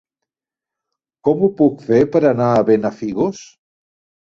Com 1.27 1.43
ho 1.43 1.51
puc 1.61 1.85
fer 1.91 2.01
per 2.17 2.23
anar 2.33 2.49
a 2.55 2.67
Benafigos? 2.73 3.47